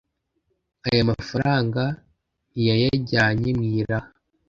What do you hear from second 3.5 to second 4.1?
mu iraha